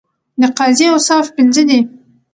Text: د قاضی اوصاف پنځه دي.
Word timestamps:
د 0.41 0.43
قاضی 0.57 0.85
اوصاف 0.93 1.25
پنځه 1.37 1.63
دي. 1.69 1.79